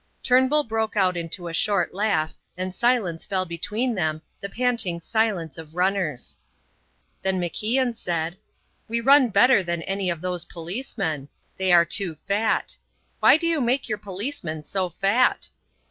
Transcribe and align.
Turnbull 0.23 0.63
broke 0.63 0.97
out 0.97 1.15
into 1.15 1.47
a 1.47 1.53
short 1.53 1.93
laugh, 1.93 2.35
and 2.57 2.73
silence 2.73 3.23
fell 3.23 3.45
between 3.45 3.93
them, 3.93 4.23
the 4.39 4.49
panting 4.49 4.99
silence 4.99 5.59
of 5.59 5.75
runners. 5.75 6.39
Then 7.21 7.39
MacIan 7.39 7.95
said: 7.95 8.35
"We 8.87 8.99
run 8.99 9.29
better 9.29 9.61
than 9.63 9.83
any 9.83 10.09
of 10.09 10.19
those 10.21 10.45
policemen. 10.45 11.29
They 11.57 11.71
are 11.71 11.85
too 11.85 12.17
fat. 12.27 12.75
Why 13.19 13.37
do 13.37 13.45
you 13.45 13.61
make 13.61 13.87
your 13.87 13.99
policemen 13.99 14.63
so 14.63 14.89
fat?" 14.89 15.49